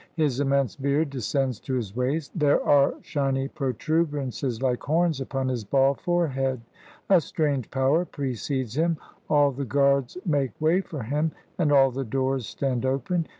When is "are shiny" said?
2.63-3.47